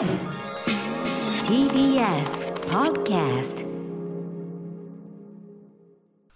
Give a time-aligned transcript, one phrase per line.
[0.00, 0.08] TBS
[2.70, 3.66] Podcast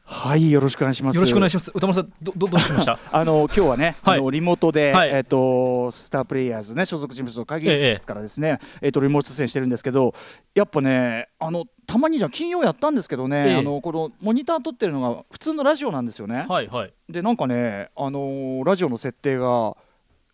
[0.04, 1.16] はいよろしくお願いします。
[1.16, 1.72] よろしくお願いします。
[1.74, 2.98] 歌丸さんどどどうしました？
[3.10, 4.18] あの今日はね、はい。
[4.18, 5.10] あのリモートで、はい。
[5.10, 10.12] えっ、とスタープレイヤーズね所属事務所の会議室からですね、えっ、とリモート出演してるんですけど
[10.54, 13.56] やっぱねあのたまにじゃん金曜やったんですけどね、ええ。
[13.56, 16.92] あのこのモニター撮ってるのが普通のラジオなんですよね、はいはい。
[17.08, 19.74] でなんかねあのラジオの設定が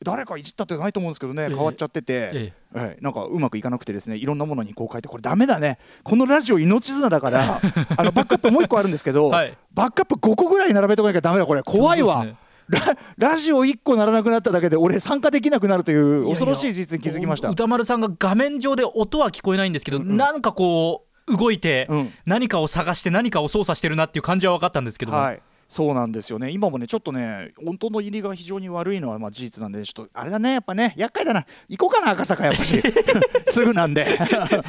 [0.03, 1.49] 誰かいじったってないと思うんですけどね、ええ。
[1.49, 5.09] 変わっちゃってて、えはい、なんかうまくいかなくてですねいろんなものにこう変えて。
[5.09, 5.79] これダメだね。
[6.03, 7.61] このラジオ命綱だから
[7.97, 9.57] あのバックアップもう一個あるんですけど、はい。
[9.75, 11.63] バックアップ5個ぐらい並べとかなきゃダメだこれ。
[11.63, 12.27] 怖いわ、
[12.69, 17.49] ララジオ1個ならなくなっただけで俺参加できなくなるという恐ろしい事実に気づきました。
[17.51, 20.17] 歌丸さんが画面上で音は聞こえないんですけど、うんうん。
[20.17, 22.13] なんかこう動いて、うん。
[22.25, 25.43] 何かを探して何かを操作してるなっていう感じは分かったんですけども、はい
[25.73, 26.51] そうなんですよね。
[26.51, 31.47] 今もねちょっとね音の入りが非常に悪いのはまあ事実なんでちょっとあれだねやっぱね厄介だな。
[31.69, 32.83] 行こうかな赤坂やっぱし。
[33.47, 34.19] すぐなんで。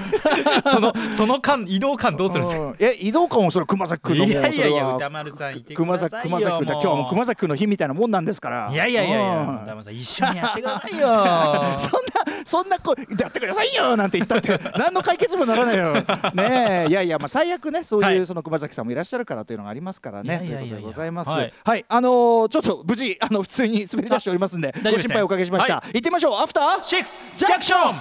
[0.72, 2.64] そのその間移動間どうするんですか？
[2.66, 2.76] うん。
[2.78, 6.40] え移動感もそれ熊崎君のもういやいやいや歌丸さんいてく熊ださいよ。
[6.40, 8.70] 崎君だ今日はもう熊崎君の日みたいなもんなんですから。
[8.72, 9.56] いやいやいやいやうん。
[9.64, 11.08] 歌丸さん一緒にやってくださいよ。
[11.82, 15.94] そんなそんなこやってくださいよなんて言ったって 何の解決もならないよ。
[16.34, 16.90] ねえ。
[16.90, 18.16] いやいやまあ最悪ねそうはい。
[18.16, 21.30] いうその熊崎さんもいらっしゃるからというのがありますからねということでございます。
[21.30, 21.54] はい。
[21.64, 21.86] はい。
[21.88, 25.76] あのーちょっと無事あの普通に滑り出しておりますんでご心配おかけしました。
[25.76, 26.42] は行ってみましょう。
[26.42, 27.96] アフターシックスジャンクション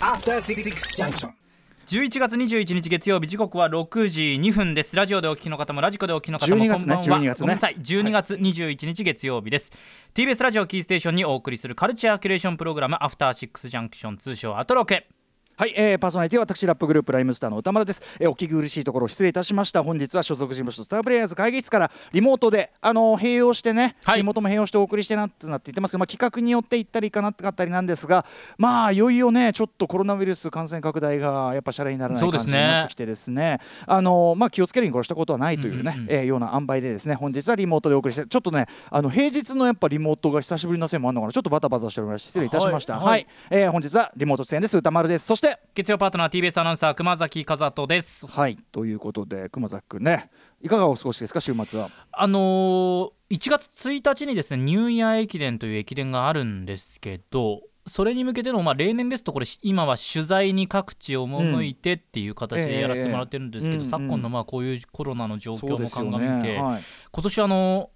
[0.00, 1.41] After Six Junction.
[1.86, 4.94] 11月21日月曜日時刻は6時2分です。
[4.94, 7.26] ラジオでお聞きの方もラジコでお聞きの方も12月ねこんばんは。
[7.26, 7.42] 12月ね。
[7.42, 7.76] ごめんなさい。
[7.76, 9.72] 12月21日月曜日です、
[10.14, 15.08] TBS ラジオキーステーションにお送りするカルチャーキュレーションプログラムアフターシックスジャンクション通称アトロケ
[15.54, 19.82] はい、えー、パーソナリティは私ラップグループライムスターの歌丸です、えー、お聞き苦しいところ失礼いたしました。
[19.82, 24.18] 本日は所属事務所スタープレイヤーズ会議室からリモートであのー併用してね、はい。
[24.18, 28.24] リモートも併用してお送りしてなってなって言ってますけど、まあ、企画によって行ったりかなってかったりなんですが
[28.56, 32.58] まあいよいよねちょっとコロナウイルス感染拡大がやっぱシャレにならない感じそうですね。
[32.58, 33.60] になってきてですね。
[33.86, 36.10] あのーまあ気をつけるに越したことはないというね、うんうんうん。
[36.10, 41.32] えーような塩梅でですね本日はリモートでお送りしてちょっとねあの平日のやっぱリモートが久しぶりのせいもあるのかな。
[41.32, 42.98] ちょっとバタバタしておりまして失礼いたしました。
[42.98, 43.04] はい。
[43.04, 44.76] はい、えー本日はリモート出演です。
[44.76, 45.26] 歌丸です。
[45.26, 45.41] そして
[45.74, 48.26] 月曜パートナー TBS アナウンサー熊崎和人です。
[48.28, 50.30] はいということで熊崎君ね
[50.60, 51.90] いかがお過ごしですか週末は？
[52.12, 67.90] あのー1月1日にですねニューイヤー駅伝という駅伝があるんですけどそれに向けての、まあ、例年ですとこれ今は取材に各地を赴いてっていう形でやらせてもらってるんですけど、ええ昨今のまあこういうコロナの状況も鑑みて、はい、今年あの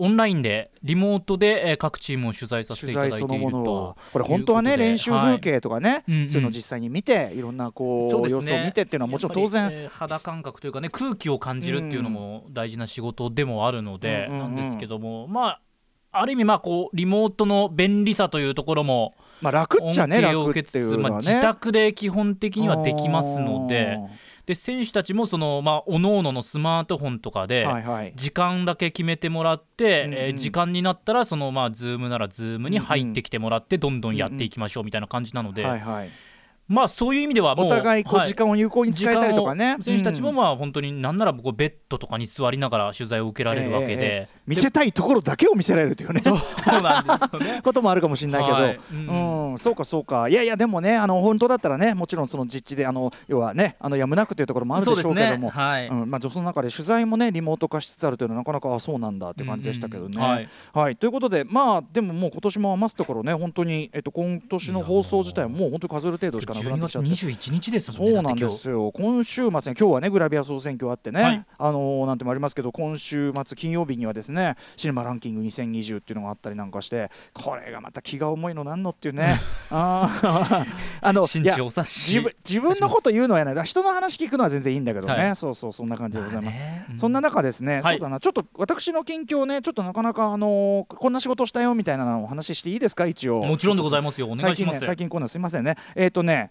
[0.00, 6.28] オンラインでリモートでえー各チームを取材させて取いただいているとこれ本当はね練習風景とかね、はい。
[6.28, 9.70] そういうのを実際に見ていろんなこうそうです様子を見てっていうのはもちろん当然。
[9.72, 15.60] えー肌感覚というかね空気を感じるっていうのも大事な仕事でもあるのでなんですけども、まあ
[16.12, 23.98] ある意味まあこうリモートの便利さというところもまあ楽っ恩ちゃね恵を楽ってい受けつつ、まあ、自宅で基本的にはできますので
[24.46, 28.12] で選手たちもその、まあ、各々のスマートフォンとかで、はいはい。
[28.16, 30.18] 時間だけ決めてもらって、うんうん。
[30.18, 36.10] えー時間になったらそのまあズームならズームに入ってきてもらってどんどんやっていきましょうみたいな感じなので、はいはい
[36.70, 46.20] まあそういう意味ではもうお互いこうは時間を有効に使えたりとかね、時間を選手たちもうんまあ本当になんならこうベッドとかに座りながら取材を受けられるわけで、ええええ見せたいところだけを見せられるというね。
[46.20, 47.60] そうなんですよね。
[47.62, 48.80] こともあるかもしれないけど、はい。
[48.92, 48.96] う
[49.54, 49.58] ん。
[49.58, 50.28] そうかそうか。
[50.28, 56.10] いやいやでもねあの本当だったらねもちろんその実地であの要はねあのやむなくというところもあるでしょうけども、はい、うん。
[56.10, 60.16] まあ、その中で取材もねリモート化しつつあるというのはなかなかあそうなんだっていう感じでしたけどね。
[60.16, 60.48] うんうんはい。
[60.72, 67.08] はい、ということでまあでももう今年も余すところね本当に、えっと、今年の放送自体はもう本当に数える程度しかなくなって12月きちゃって。
[67.10, 68.14] 21日ですもんね。
[68.14, 68.92] そうなんですよ。
[68.92, 71.44] 今週末ね今日はねグラビア総選挙あってね、はい。
[71.58, 79.38] あのーなんてもありますけど今週末金曜日にはですねシネマランキング2020っていうのがあったりなんかしてこれがまた気が重いのなんのっていうね。
[79.70, 80.66] あー。
[81.02, 81.40] あの自
[82.20, 83.62] 分自分のこと言うのはやないだ。
[83.64, 85.36] 人の話聞くのは全然いいんだけどね、はい。
[85.36, 86.98] そうそうそんな感じでございます。
[86.98, 87.94] そんな中ですね、はい。
[87.94, 88.20] そうだな。
[88.20, 93.06] ちょっと私の近況ねちょっとなかなかあのーこんな仕事したよみたいなお話ししていいですか？
[93.06, 93.40] 一応。
[93.42, 94.28] もちろんでございますよ。
[94.28, 94.80] お願いします。
[94.84, 95.76] 最近こんなんすいませんね。
[95.94, 96.49] えっ、とね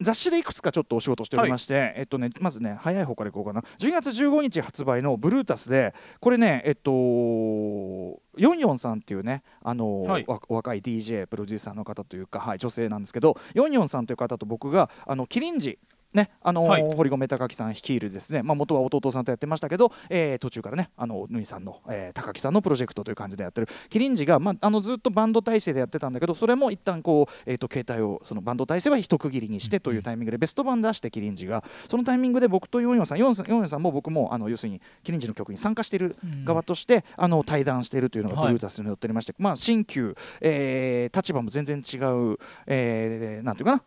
[0.00, 3.62] 雑誌でいくつかちょっとお仕事しておりまして、えっとねまずね早い方からいこうかな。
[3.78, 8.20] 12月15日発売のブルータスでこれねえっとヨ
[8.52, 10.26] ンヨンさんっていうねあの、はい。
[10.48, 15.78] 若い DJ プロデューサーの方というか、はい、女性なんですけどヨンヨンさんという方と僕があのキリンジ
[16.14, 16.94] ねあのーはい。
[16.94, 23.68] 堀米貴樹さん率いるですね、まあ、元は弟さんとやってましたけど、えー途中からねあのぬいさんの、えー高木さんのプロジェクトという感じでやってる。
[23.90, 38.46] キリンジが、まあ、あのずっとバンド体制でやってたんだけどそれも一旦こう、えー、と携帯をそのバンド体制は一区切りにしてというタイミングでベスト版出してキリンジがそのタイミングで僕と44さん44さんも僕もあの要するにキリンジの曲に参加している側として、あの対談しているというのがはい。
[38.48, 43.82] ブルータスに載っておりまして、まあ、新旧、えー立場も全然違う、えーなんていうかな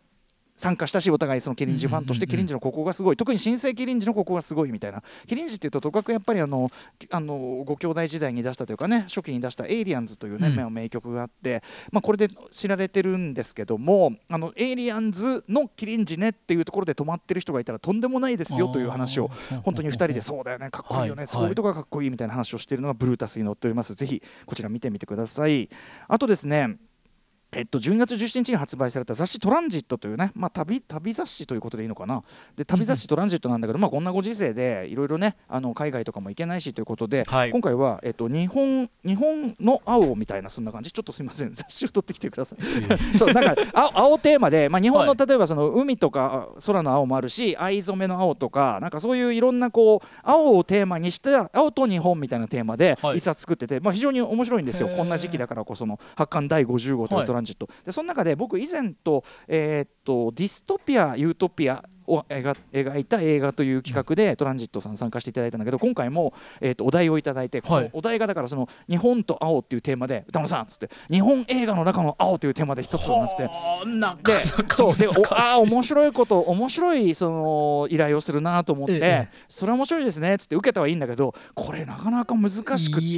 [0.56, 3.16] 参加したしお互いそのキリンジファンとしてキリンジのここがすごい。
[3.16, 5.02] 特に新生キリンジのここがすごいみたいな。
[5.26, 6.70] キリンジっていうととかくやっぱりあの
[7.10, 10.56] あのご兄弟時代に出したというかね初期に出した「エイリアンズ」というね、うん。
[10.56, 19.30] まあ名曲があって、まあ、これで知られてるんですけどもあのエイリアンズのキリンジねっていうところで止まってる人がいたらとんでもないですよという話を
[19.64, 21.26] 本当に2人でそうだよねかっこいいよね、はい。
[21.26, 23.94] そういうとこがかっこいいみたいな話をしているのがブルータスに載っております。
[23.94, 25.68] ぜひこちら見てみてください。
[26.08, 26.76] あとですね
[27.54, 32.22] えっと、12月17日に発売された雑誌「トランジット」というね、まあ、旅旅雑誌ということでいいのかな。
[32.56, 37.50] で旅雑誌「トランジット」なんだけど、まあ、こんなご時世でいろいろねあの海外とかも行けないしということで、はい。
[37.50, 40.92] 今回は、えっと、日本日本の青みたいなそんな感じ。
[40.92, 41.52] ちょっとすみません。
[41.54, 43.18] 雑誌を取ってきてください。
[43.18, 45.26] そうなんか青青テーマで、まあ、日本のはい。
[45.26, 53.18] 例えばその海とか空の青もあるし藍染めの青とかなんかそういういろんなこう青をテーマにした青と日本みたいなテーマではい。
[53.18, 54.88] 一冊作ってて、まあ、非常に面白いんですよ。
[54.88, 57.41] こんな時期だからこその発刊第50号というトランジット、
[57.84, 73.48] でその中で僕以前と,、えーっとディストピアユートピアを描描いた映画という企画でトランジットさん参加していただいたんだけど今回も、えーっとお題をいただいて、このお題がだからその日本と青っていうテーマで宇多丸さんっつって日本映画の中の青というテーマで一つなんつって
[74.24, 74.40] で
[74.74, 79.28] そうであー面白いこと面白いその依頼をするなと思って、ええ。
[79.48, 83.16] それは面白いですねっつって受けたはいいんだけどこれなかなか難しくって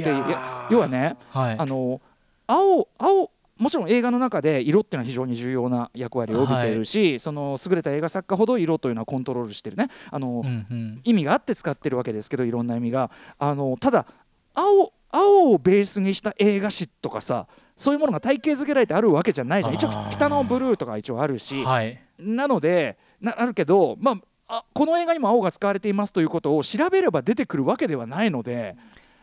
[0.69, 1.55] 要はねはい。
[1.57, 2.01] あの
[2.47, 11.01] 青青もちろん映画の中で色っていうのは非常に重要な役割を帯びているし、その優れた映画作家ほど色というのはコントロールしてるねあの、うんうん。
[11.05, 13.11] 意味があって使ってるわけですけどいろんな意味が。
[13.39, 14.05] あのただ
[14.53, 17.47] 青青をベースにした映画史とかさ
[17.77, 19.75] そういうものが体系づけられてあるわけじゃないじゃん。
[19.75, 21.97] 一応北のブルーとか一応あるし、はい。
[22.19, 28.75] なのでなあるけど、まあ、あこの映画にも青が使われていますということを調べれば出てくるわけではないので。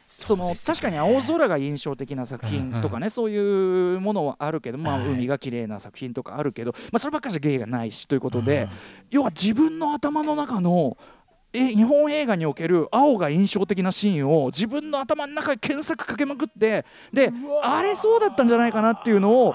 [0.07, 5.09] その確かに青空が印象的な作品とかね、そういうものはあるけど、まあ、はい。
[5.09, 8.69] 海が綺麗な作品とかあるけど、まあ、そればっかりじゃ芸がないしということで、うん
[9.11, 10.97] 要は自分の頭の中の
[11.53, 17.31] え日本映画における青が印象的なシーンを自分の頭の中で検索かけまくってで
[17.63, 19.55] あれそうだったんじゃないかなっていうのを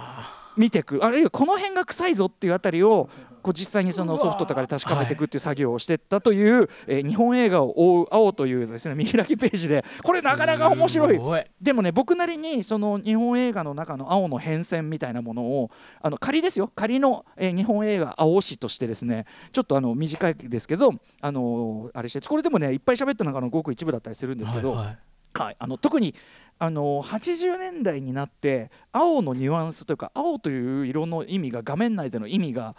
[0.56, 1.04] 見ていく。
[1.04, 3.10] あるいはこの辺が臭いぞっていうあたりを
[3.48, 11.20] こう実際にそのソフトとかで確かめていくっていう作業をしていったという、えー日本映画を追う青というですね見開きページでこれなかなか面白い。
[11.62, 15.72] でもね僕なりにその日本映画の中の青の変遷みたいなものを
[16.02, 16.70] あの仮ですよ。
[16.76, 24.98] 仮の、えー日本映画青史としてですねちょっとあの短いですけどあのあれしてこれでもねいっぱい喋った中のごく一部だったりするんですけど、はいはい。
[25.34, 26.16] はい、あの特に
[26.60, 32.76] あの80年代になって青のニュアンスというか青という色の意味が画面内での意味が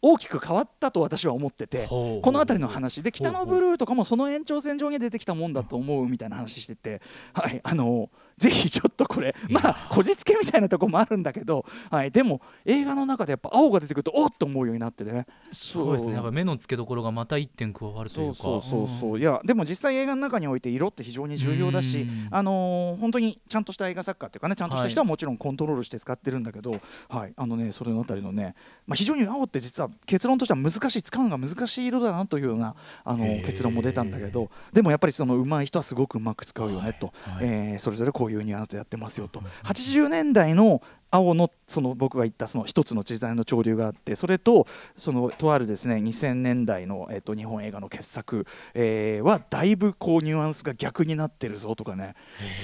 [0.00, 3.02] 大きく変わったと私は思っててこの辺りの話。
[3.02, 7.02] で北のブルーとかもその延長線上に出てきたもんだと思うみたいな話してて、
[7.32, 15.26] はい、あのぜひちょっとこれまあこじつけみたいなところもあるんだけど、はい、でも映画の中でやっぱ青が出てくるとおっと思うようになってね。
[15.52, 16.14] すごいですね。
[16.14, 18.42] やっぱ目の付けどころがまた一点加わるというか。
[18.42, 19.18] そうそうそうそう。
[19.18, 22.28] いやでも実際映画の中において色って非常に重要だしうん。
[22.30, 28.54] あのー本当にちゃんとした映画作家っていうかねちゃんとした人はもちろんコントロールして使ってるんだけど、はいあのねそれのあたりのね、
[28.86, 32.74] まあ、非常に青って実は結論としては難しい使うのが難しい色だなというような
[33.04, 39.40] あの結論も出たんだけどでもやっぱりその上手い人はすごくうまく使うよねと、はいえーそれぞれこういうニュアンスでやってますよと。
[39.64, 44.66] 80年代の青のその僕が言ったその一つの時代の潮流があってそれと
[44.96, 52.14] そのとあるですね2000年代の、えっと日本映画の傑作、えーはだいぶこうニュアンスが逆になってるぞとかね。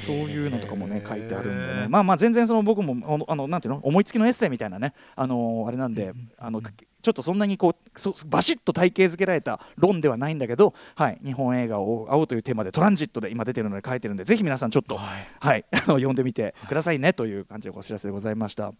[0.04, 1.88] そういうのとかもね書いてあるんでね。
[1.88, 3.80] まあまあ全然その僕もあのなんていうの？
[3.82, 4.92] 思いつきのエッセイみたいなね。
[5.16, 6.60] あのあれなんであの
[7.04, 18.72] ちょっとそんなにこうそバシッと体系づけられた論ではないんだけど、はい、日本映画を青というテーマでトランジットで今出てるので書いてるんでぜひ皆さんちょっと、はいはい、 あの読んでみてくださいねという感じでお知らせでございました。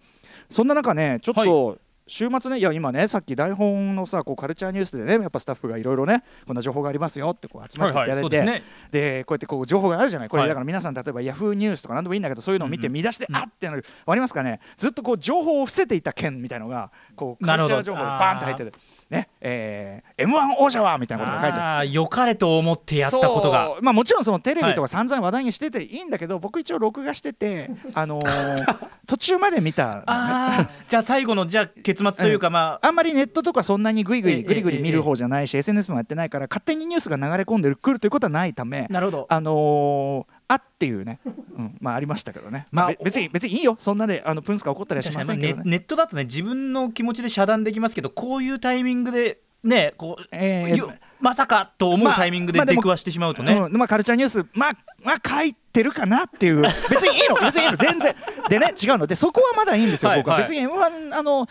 [0.49, 8.63] そんな中ねちょっと、週末ねいや今ねさっき台本のさこうカルチャーニュースでねやっぱスタッフがいろいろねこんな情報がありますよってこう集まっていただいて、はいはいですね。
[8.91, 10.29] でこうやってこう情報があるじゃない。
[10.29, 10.49] これはい。
[10.49, 13.85] だから皆さん例えばヤフーニュースとか何でもいいんだけどそういうのを見て見出して、あってなる。
[14.07, 14.61] わかりますかね。
[14.77, 18.73] ずっとこう情報を伏せていた件みたいのがこうカルチャー情報がバーンと入ってる
[19.11, 21.63] ねえー、M1 王者はみたいなことが書いてある。
[21.63, 23.77] ああ良かれと思ってやったことが。
[23.81, 32.87] まあ、もちろんそのテレビとか散々話題にしてていいんだけど、僕一応録画してて、 あのー途中まで見たのね、じゃあ最後のじゃあ結結末というか、まあ。
[32.87, 38.87] あんまりネットとかそんなにぐいぐええいぐりぐり見る方じゃないし、SNS もやってないから勝手にニュースが流れ込んでくるということはないため。
[38.91, 39.27] なるほど。
[39.29, 43.77] あのーあっていうね、うん、まあありましたけどね、まあべ別に別にいいよ。
[43.79, 45.63] そんなであのプンスカ起こったりはしませんけネどね。
[45.65, 53.73] ネットだとね自分の気持ちで遮断できますけどこういうタイミングでねこう、えーよまさかと思うタイミングで出くわしてしまうとね、うん。
[53.79, 56.61] まあ、カルチャーニュース、まあ、まあ、書いてるかなっていう、
[56.91, 58.15] 別にいいの、別にいいの、全然。
[58.51, 59.07] でね、違うの。
[59.07, 60.35] で、そこはまだいいんですよ、はい僕は。
[60.35, 60.43] はい。
[60.43, 61.49] 別に M1 あの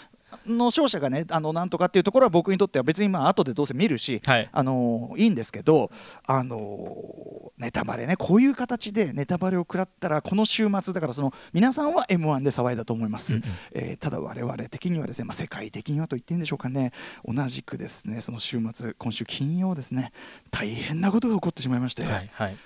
[0.47, 4.49] の勝者がね、あのなんとかっていうところは僕にとっては別にまあ後でどうせ見るし、はい。
[4.51, 5.91] あのいいんですけど、
[6.25, 13.33] あのネタバレね、こういう形でネタバレを食らったら、この週末だからその皆さんは M1 で騒いだと思います。
[13.33, 13.43] うんうん。
[13.73, 16.91] えーただ我々的にはですね、まあ、世界的にはと言っていいんでしょうかね。
[17.25, 20.11] 同じくですねその週末今週金曜ですね
[20.51, 22.57] 大変なことが起こってしまいまして、はいはい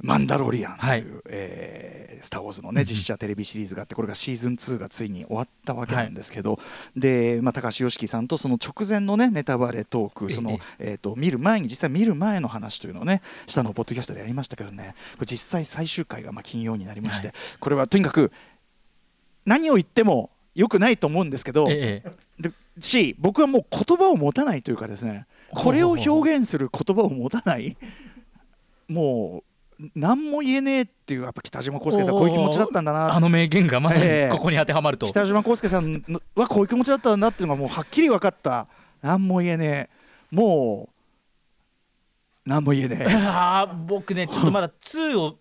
[0.00, 1.04] マンダロリアンという、はい。
[1.26, 6.58] えースター・ウォーズの、ね、実写テレビシリーズがあってこれがシーズン2がついに終わったわけなんですけど、
[6.96, 14.94] で、まあ、高橋良樹さんとその直前の、ね、ネタバレトークその、えー、と見る前に実際見る前の話というのをね下のポッドキャストでやりましたけどね。
[15.14, 17.36] これ実際最終回がまあ金曜になりまして、はい。
[17.60, 18.32] これはとにかく
[19.46, 22.12] 何を言っても良くないと思うんですけど、ええ。
[22.40, 27.76] でし僕はもう言葉を持たないというかですねこれを表現する言葉を持たない
[28.86, 29.47] もう
[29.94, 34.32] 何も言えねえっていうやっぱ北島康介さんこういう気持ちだったんだなあの名言がまさええ。
[34.32, 38.66] にここに当てはまると、北島康介さんのはこういう気持ちだったんだっていうのがもうはっきり分かった。
[39.02, 40.34] 何も言えねえ。
[40.34, 43.06] もう何も言えねえ。
[43.08, 45.36] あー僕ねちょっとまだ2を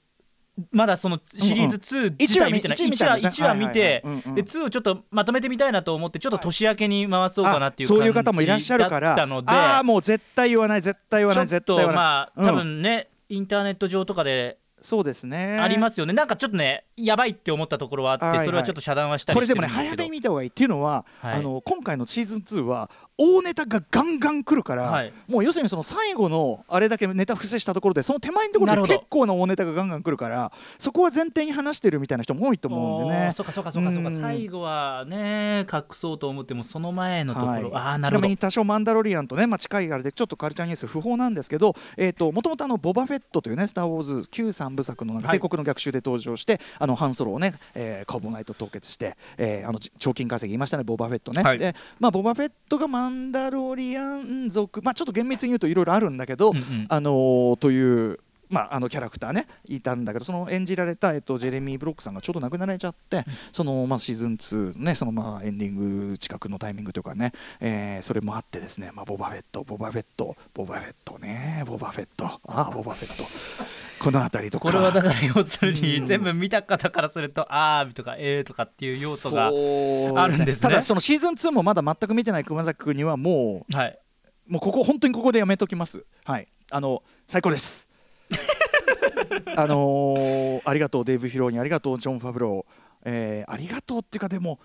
[0.71, 2.77] まだそのシリーズ2自体見てない。
[2.77, 4.35] 一話見1話一話見てはいはいはいうんうん。
[4.35, 15.57] で2をちょっとまとめてみたいなと思ってちょっと年明けに回そうかなっていうあ感じそういう方もいらっしゃるかだらああもう絶対言わない絶対言わないちょっと絶対言わない、うんまあ多分ねインターネット上とかでそうですね。
[15.59, 16.13] ありますよね。
[16.13, 18.39] なんかちょっとねやばいって思ったところはあっはいはい。
[18.39, 20.03] てそれはちょっと遮断はしたりこれでもねしてるんですけど。
[20.03, 21.33] 早めに見た方がいいっていうのは、はい。
[21.35, 22.89] あの今回のシーズン2は
[23.19, 25.13] 大ネタがガンガン来るから、はい。
[25.27, 33.31] もう要するにその最後のあれだけネタ伏せしたところでその手前のところで結構な大ネタがガンガン来るからそこは前提に話してるみたいな人も多いと思うんでね。
[33.33, 34.15] そうかそうかそうかそうかうん。
[34.15, 37.63] 最後はね隠そうと思ってもその前のところ、はい。
[37.73, 38.21] ああなるほど。
[38.21, 41.75] ちなみに多少マンダロリアンとね、まあ、近いあれでちょっとカルチャーニュース不法なんですけど
[42.19, 45.39] もともとあのボバフェットというね「スター・ウォーズ」旧三部作のなんかはい。
[45.39, 51.57] 帝国の逆襲で登場して、あのハンソロをね、えーカーボナイト凍結して、えーあの賞金稼ぎ言いましたねボバフェットね、はい。
[51.57, 56.85] でまあ、ボバフェットがマンダロリアン族、まあ、ちょっと厳密に言うといろいろあるんだけど、うんうん。
[56.87, 58.19] あのーという。
[58.49, 72.25] まあ、あのキャラクターねいたんだけどその演じられた、えっと、ジェレミー・ブロックさんがちょうど亡くなられちゃって、その、まあ、シーズン2ねその、まあ、エンディング近くのタイミングというかね、えーそれもあってですね、まあ、ボバフェットボバフェットボバフェットねボバフェット。
[72.25, 73.25] ああボバフェット。
[73.99, 74.69] この辺りとか。
[74.69, 76.05] これはだから要するにうん。
[76.05, 80.69] 全部見た方からするとあーとかえーとかっていう要素があるんですね。
[80.69, 83.99] ただそのシーズン2もまだ全く見てない熊崎君にはもうはい。
[84.47, 86.05] もうここ本当にここでやめときます。
[86.23, 87.86] はい、あの最高です。
[89.55, 92.73] あのーありがとうデーブ・フィローにありがとうジョン・ファブロー、
[93.05, 94.59] えーありがとうっていうかでも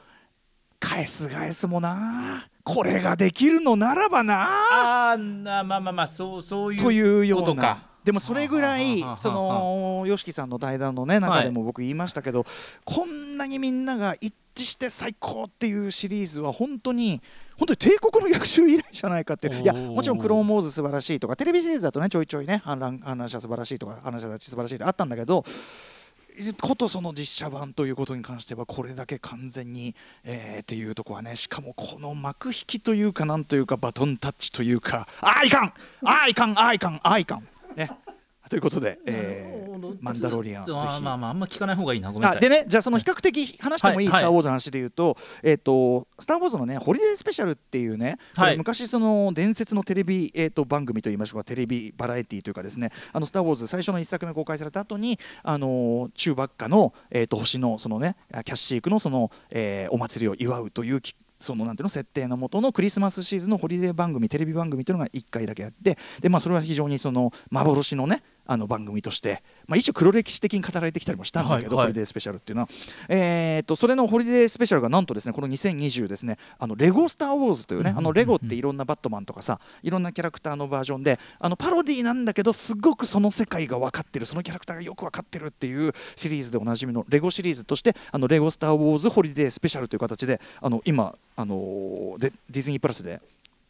[0.81, 2.49] 返す返すもな。
[2.65, 5.13] これができるのならばな。
[5.13, 7.47] あまあまあまあそうそういうというような。
[7.47, 7.79] ことか。
[8.05, 12.45] でもそれぐらいその YOSHIKI さんの対談のね中でも僕言いましたけど、
[12.85, 17.23] こんなにみんなが一致して最高っていうシリーズは本当に
[17.63, 19.63] 本当に帝国の逆襲以来じゃないかっていう。
[19.63, 25.45] いやもちろんクローンモーズ素晴らしいとかテレビシリーズだとねちょいちょいね反乱反乱者素晴らしいとか反乱者たち素晴らしいってあったんだけど
[26.61, 35.73] ことその実写版ということに関してはこれだけ完全に、えーっていうところはねしかもこの幕引きというかなんというかバトンタッチというかあーいかん
[36.05, 37.47] あーいかんあーいかんあーいかん。
[37.77, 37.91] ね
[38.53, 39.63] ということで、えー
[40.01, 40.79] マンダロリアンぜひ。
[40.79, 42.13] あーまあまああんま聞かない方がいいな。
[42.13, 42.37] ごめんなさい。
[42.37, 44.05] あでねじゃあその比較的話してもい。
[44.05, 44.21] い「はい？
[44.21, 48.57] スター・ウォーズ」の話で言うと「えっとスター・ウォーズ」のねホリデースペシャルっていうね、はい。
[48.59, 71.87] 昔その伝説のテレビ、えー、と番組といいましょうかテレビバラエティーというかですね「あのスター・ウォーズ」最初の1作目公開された後にあのチューバッカの、えー、と星のそのねキャッシークのその、えーお祭りを祝うというきそのなんていうの設定のもとのクリスマスシーズンのホリデー番組テレビ番組というのが1回だけあってで、まあ、それは非常にその幻のねあの番組として、まあ、一応黒歴史的に語られてきたりもしたんだけど、はいはい。
[71.87, 72.69] ホリデースペシャルっていうのは、
[73.09, 93.21] えー、とそれのホリデースペシャルがなんとですねこの2020ですねあのレゴスター・ウォーズというね、うんあのレゴっていろんなバットマンとかさいろんなキャラクターのバージョンであのパロディなんだけどすごくその世界が分かってるそのキャラクターがよく分かってるっていうシリーズでおなじみのレゴシリーズとしてあのレゴスター・ウォーズホリデースペシャルという形であの今あのでディズニープラスで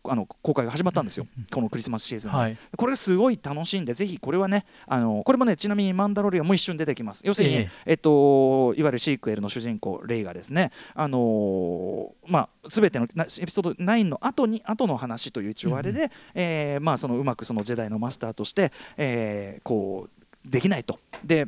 [0.05, 2.57] あの公開が始まったんですよ、このクリスマスシーズンに、はい。
[2.77, 7.23] これすごい楽しんでぜひこれはねあのこれもねちなみにマンダロリアンも一瞬出てきます。
[7.25, 7.95] 要するに、ええ。
[7.95, 20.99] っと、いわゆるシークエルの主人公レイがですねあのーまあ全てのなエピソード9の後に後の話という一応あれで、えーまあそのうまくそのジェダイのマスターとして、えーこうできないと。
[21.25, 21.47] で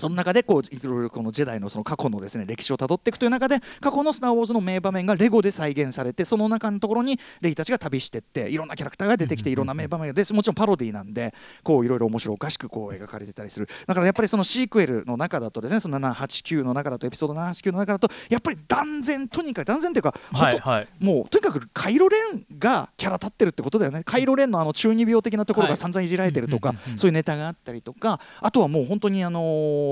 [0.00, 13.68] その中でこういろいろこのジェダイのその過去のですね歴史をたどっていくという中で過去の「スター・ウォーズ」の名場面がレゴで再現されてその中のところにレイたちが旅していっていろんなキャラクターが出てきていろんな名場面が出てもちろんパロディなんでこういろいろ面白おかしくこう描かれてたりする。
[13.86, 20.88] だからやっぱりそのシークエルの中だとですねその789の中だとエピソード789の中だとやっぱり断然とにかく断然というかはいはい。
[20.98, 24.02] もうとにかくカイロレンがキャラ立ってるってことだよね。
[24.04, 25.72] カイロレンのあの中二病的なところはい。
[25.72, 26.98] が散々いじられてるとか、うんうんうんうん。
[26.98, 29.89] そういうネタがあったりとかあとはもう本当にあのー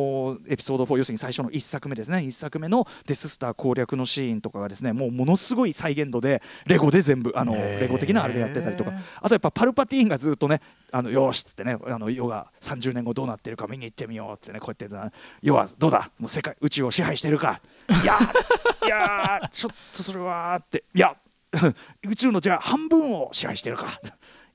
[0.49, 2.19] エピソード4要するに最初の1作目ですね。
[2.19, 8.93] 1作目のデススター攻略のシーンとかがですねもうものすごい再現度でレゴで全部あのレゴ的なあれでやってたりとか。
[9.21, 15.11] あとやっぱパルパティーンがずっとねあのよーしっつってねあの世が30年後どうなってるか見に行ってみようってねこうやってな
[15.43, 16.11] 世はどうだ？
[16.19, 17.61] もう世界宇宙を支配してるか。
[18.03, 20.85] いやー いやーちょっとそれはーって。
[20.95, 21.17] いや
[22.07, 23.99] 宇宙のじゃあ半分を支配してるか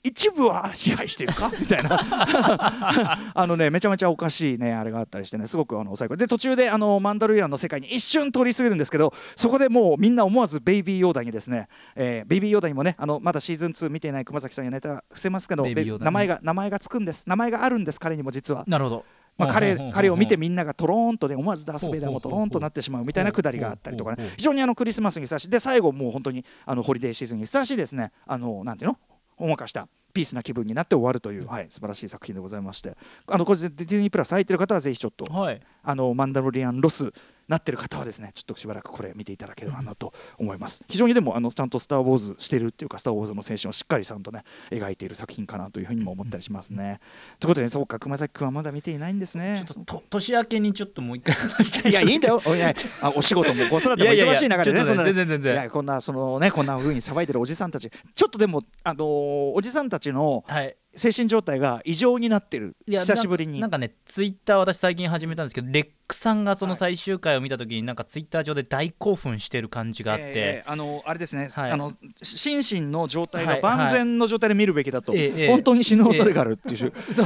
[0.03, 1.51] 一部は支配してるか？
[1.57, 1.97] みたいな。
[3.33, 17.27] あのねめちゃめちゃおかしいねあれがあったりしてねすごくあの最高で途中であのマンダロリアンの世界に一瞬通り過ぎるんですけどそこでもうみんな思わずベイビーヨーダにですね、えーベイビーヨーダにもねあのまだシーズン2見ていない熊崎さんやネタ伏せますけどベイビーヨーダで名前が名前がつくんです。
[17.27, 18.63] 名前があるんです彼にも実は。
[18.67, 19.05] なるほど。
[19.37, 24.33] まあ、彼彼を見てみみんながトローンとね思わずダース・ベイダーもトローンとなってしまうみたいなくだりがあったりとかね。
[24.37, 28.11] 非常にあのクリスマスにふさわしいで最後もう本当にあのホリデーシーズンにふさわしいですね。
[28.27, 28.97] あのなんていうの？
[29.37, 32.95] おまかしたピースな気分になって終わるという、はい、素晴らしい作品でございまして。
[33.27, 35.61] あのこれでディズニープラス入ってる方はぜひちょっとはい。
[35.81, 37.11] あのマンダロリアンロス
[37.47, 40.83] なってる方はですねちょっとしばらくこれ見ていただければなと思います。
[40.87, 46.99] 非常にでもあのちゃんと「スター・ウォーズ」してるっていうか「スター・ウォーズ」の青春をしっかりちゃんとね描いている作品かなというふうにも思ったりしますね。
[47.39, 49.63] ということで、そうか熊崎君はまだ見ていないんですね。
[49.65, 51.91] ちょっとと年明けにちょっともう一回話したい。
[51.91, 52.41] いやいいんだよ。
[52.45, 55.53] おいやあお仕事も子育てもいやいやいや忙しい中でねちょっとねそんな全然全然。
[55.53, 57.89] いやこんなそのねこんな風に騒いでるおじさんたち。
[57.89, 62.75] ちょっとでもあのーおじさんたちのはい精神状態が異常になってる。
[62.87, 63.59] 久しぶりに。
[63.59, 71.71] なんかねツイッター私最近始めたんですけどレックさんがその最終回を見た時になんかツイッター上で大興奮してる感じがあって、えーあのあれですね、はい。
[71.71, 76.93] あの心身の状態がはい万全の状態で見るべきだと、ええ本当に死ぬ恐れがあるっていう。
[77.11, 77.25] そう。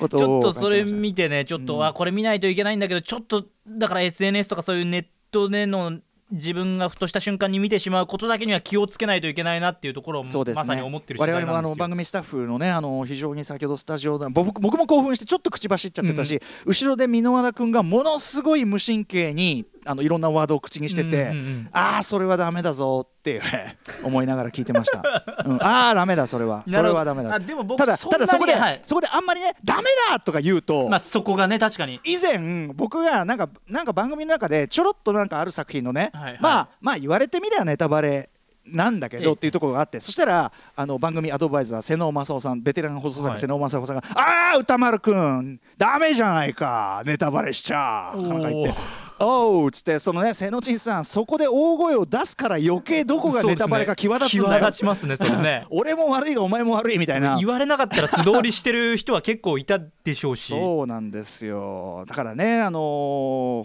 [0.00, 5.98] ことちょっとをそれ見てねちょっと、うんあこれ見ないといけないんだけどちょっとだから SNS とかそういうネットでの
[6.30, 10.60] 自分がふとした瞬間に見てしまうことだけには気をつけないといけないなっていうところをたそうですね。
[10.60, 21.68] まさに思ってる次我々もあの番組スタッフのねあの非常に先ほどスタジオで僕僕も興奮してちょっと口走っちゃってたし、後ろで箕輪田君がものすごい無神経にあのいろんなワードを口にしてて、うんうんうん。
[21.72, 23.40] ああそれはダメだぞって
[24.04, 25.02] 思いながら聞いてました、
[25.46, 26.62] うん、ああダメだそれは。
[26.68, 27.34] それはダメだ。
[27.34, 28.82] あでも僕ただただそこで、はい。
[28.84, 32.00] そこであんまりねダメだとか言うと、まあそこがね確かに。
[32.04, 36.38] 以前僕がなんかなんか番組の中でちょろっとなんかある作品のね、はいはい。
[36.40, 38.28] まあまあ言われてみればネタバレ
[38.66, 39.22] なんだけええ。
[39.22, 43.36] どっていうところがあってそしたらあの番組アドバイザー瀬能正夫さんベテラン放送作はい。
[43.36, 48.74] 家瀬能正夫さんが「ああ歌丸くんダメじゃないかネタバレしちゃ」とか言って
[49.20, 54.50] 「おう」っつってそのね瀬野陳さんそこで大声を出すから余計どこがネタバレか際立つんだよ。
[54.50, 55.66] 際立ちますねそれね。
[55.70, 57.36] 俺も悪いがお前も悪いみたいな。
[57.36, 60.48] 言われなかったら素通りしてる人は結構いたでしょうし。
[60.52, 62.04] そうなんですよ。
[62.06, 62.78] だからねあの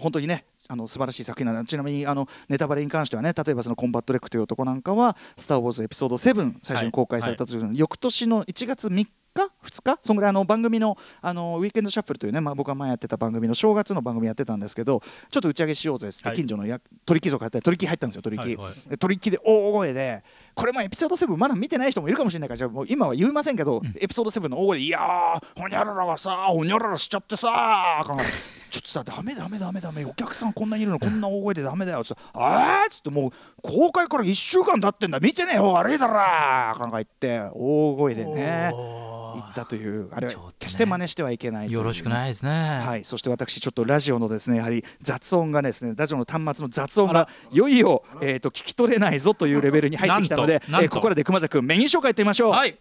[0.00, 9.98] 本当にねあの素晴らしい作品なんでちなみにあのネタバレに関してはね例えばそのコンバット REC という男なんかは「スター・ウォーズ」エピソード7最初に公開されたという、翌年の1月3日？2日？
[10.02, 16.36] そんぐらいあの番組のあのウィークエンドシャッフルというね、まあ、僕が前やってた番組の正月の番組やってたんですけどちょっと打ち上げしようぜってはい。
[16.36, 18.90] 近所のや鳥貴族やったり鳥貴入ったんですよ鳥貴、はいはい。
[18.90, 20.22] で鳥貴で大声で
[20.54, 28.02] これもエピソード7まだ見てない人もいるかもしれないからじゃあもう今は言いませんけど、エピソード7の大声で「いやーほにゃららがさほにゃららしちゃってさ」
[28.70, 33.30] ちょっとさダメダメダメダメお客さんこんなにいるのこんな大声でダメだよ」つって「あーっつってもう
[33.62, 36.14] 公開から1週間経ってんだ見てねえよ悪いだろ」
[36.78, 38.72] かんか言って大声でね
[39.34, 41.78] おー言ったというあれは決して真似してはいけないという。
[41.78, 52.50] よろしくないですね、はい、そして私ちょっとラジオのですねやはり雑音がですねラジオの端末の雑音あがいよいよえっ、と聞き取れないぞというレベルに入ってきたのでえーここらで熊崎君メニュー紹介いってみましょう。
[52.52, 52.78] はい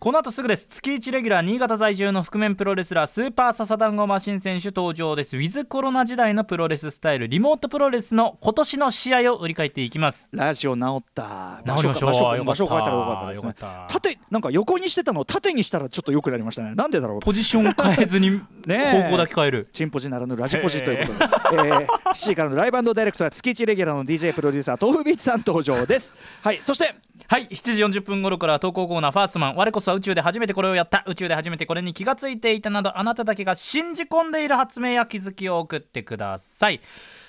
[0.00, 0.68] この後すぐです。
[0.68, 5.36] 月1レギュラー新潟在住の覆面プロレスラースーパーササダンゴマシン選手登場です。
[5.36, 10.28] ウィズコロナ時代のプロレススタイルリモートプロレスの今年の試合を振り返っていきます。
[10.30, 11.60] ラジオ治った。
[11.66, 12.10] 治りましょう。
[12.12, 12.44] 場所よかった。
[12.44, 13.54] 場所変えたらよかったですね。
[13.88, 16.76] 縦なんか横にしてたのを縦にしたらちょっと良くなりましたね。
[16.76, 17.18] なんでだろう。
[17.18, 18.30] ポジション変えずに
[18.66, 19.02] ねえ。
[19.02, 19.68] 方向だけ変える。
[19.72, 26.14] チンポジならぬラジポジということで、えー、7時からのライブダイレクトは月1レギュラーの DJ プロデューサー豆腐ビーチさん登場です。
[26.42, 26.94] はいそして
[27.26, 31.04] はい7時40分頃から投稿コーナーファーストマン我こそは宇宙で初めてこれをやった。
[31.06, 36.80] 宇宙で初めてこれに気がついていたなどあなただけが信じ込んでいる発明や気づきを送ってください。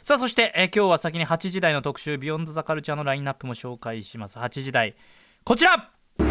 [0.03, 4.37] さあそして、えー今日は先に8時台の特集ビヨンドザカルチャーのラインナップも紹介します。
[4.37, 4.95] 8時台。
[5.43, 5.91] こちら。
[6.17, 6.27] 熊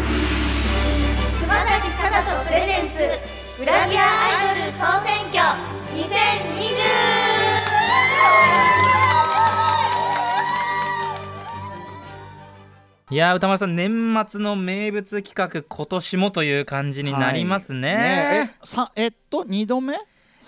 [1.65, 3.59] 崎佳人プレゼンツ。
[3.59, 5.59] グラビアアイドル総選挙。
[5.93, 6.68] 2020
[13.11, 18.37] いやー歌丸さん年末の名物企画今年もという感じになりますね,、はい。
[18.45, 19.95] えさえっと2度目？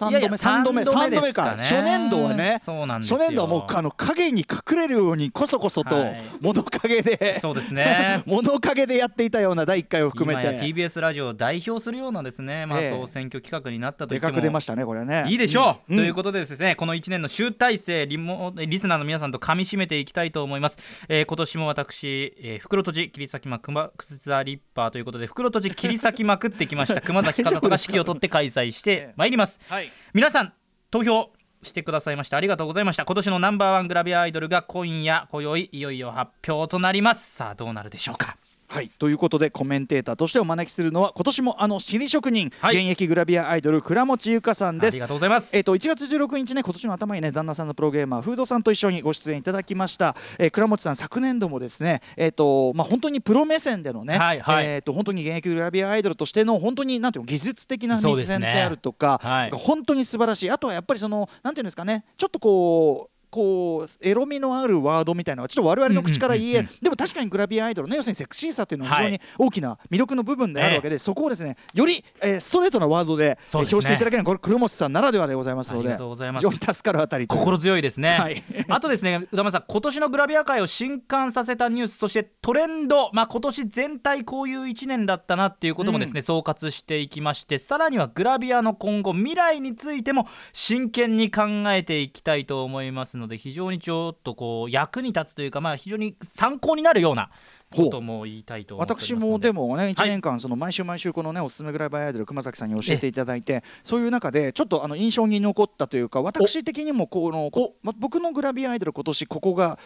[0.09, 1.63] いやいや3度目三3度目かね。
[1.63, 3.17] 初年度はねそうなんですよ。
[3.17, 6.21] 初年度はもうあの影に隠れるようにこそこそとはい。
[6.39, 8.23] 物陰で、そうですね。
[8.27, 10.59] 物陰でやっていたような第1回を含めて。
[10.59, 12.89] TBS ラジオを代表するようなですね、まあ、ええ。
[12.89, 14.33] 総選挙企画になったと言でっても。
[14.33, 15.25] かく出ましたねこれはね。
[15.27, 15.97] いいでしょう、うん。
[15.97, 20.77] ということでですねこの1年の集大成リモリスナーの皆さんと噛み締めていきたいと思います、
[21.09, 26.99] えー今年も私、えー、袋とじ切り裂きまくまくすザリッパーということで袋とじ切り裂きまくってきました。
[27.01, 29.59] 熊崎和人が指揮を取って開催してまいります。
[29.69, 29.80] はい
[30.13, 30.53] 皆さん
[30.89, 31.31] 投票
[31.63, 32.37] してくださいました。
[32.37, 33.05] ありがとうございました。
[33.05, 37.35] 今年のナンバーワングラビアアイドルが今夜今宵いよいよ発表となります。
[37.35, 38.37] さあどうなるでしょうか。
[38.71, 42.77] はい、ということでコメンテーターとしてお招きするのは今年もあの尻り職人、はい。
[42.77, 44.93] 現役グラビアアイドル倉持ゆかさんです。
[44.93, 45.57] ありがとうございます。
[45.57, 54.65] えっと1月16日ね今年の頭にね旦那さんのプロゲーマーフードさんと一緒にご出演いただきました、えー倉持さん昨年度もですねえっ、とまあ本当にプロ目線でのね、はいはい。
[54.65, 59.51] えっ、と本当に現役グラビアアイドルとしての本当になんていうの技術的な目線であるとか、はい。
[59.51, 60.49] 本当に素晴らしい。
[60.49, 76.47] あとはやっぱりそのなんていうんですかねちょっとこうこうエロみのあるワードみたいなのはちょっと我々の口から言え、うんうんうんでも確かにグラビアアイドルね要するにセクシーさというのは非常にはい大きな魅力の部分であるわけで、そこをですねより、えーストレートなワードで表していただけるのはこれ黒本さんならではでございますのでありがとうございます。
[76.47, 78.43] 非常に助かるあたりと心強いですね、はい。
[78.67, 97.29] あとですね歌丸さん今年のグラビア界を震撼させたニュースそしてトレンド、まあ、今年全体こういう1年だったなっていうこともですね、総括していきましてさらにはグラビアの今後未来についても真剣に考えていきたいと思いますので非常にちょっとこう役に立つというか、まあ、非常に参考になるような
[97.73, 100.09] ことも言いたいと私もでもね1はい。
[100.09, 107.49] 年間その毎週毎週このねおすすめグラビアアイドル熊崎さんに教えていただいてそういう中でちょっとあの印象に残ったというか私的にもこの
[107.97, 109.79] 僕のグラビアアイドル今年ここが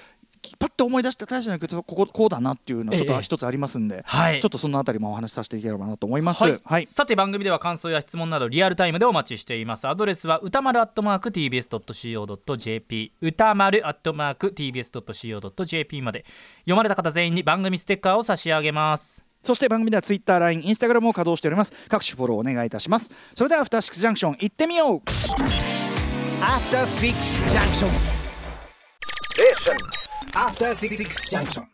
[0.58, 6.44] パッと思い出した大事なけどこここうだなっていうのはちょっええと一つありますんで、はいちょっとそのあたりもお話しさせていければなと思います。
[6.44, 16.26] はい、はいさて番組では感想や質問などリアルタイムでお待ちしていますアドレスは歌丸アットマーク TBS.CO.JP 歌丸アットマーク TBS.CO.JP まで
[16.60, 21.74] 読まれた方全員に番組ステッカーを差し上げますそして番組ではツイッター、LINE、インスタグラムも稼働しております。
[21.88, 23.12] 各種フォローお願いいたします。
[23.38, 25.02] それではアフターシックスジャンクション行ってみよう
[26.42, 27.14] After Six
[27.46, 27.88] Junction.
[30.36, 31.64] After Six Junction.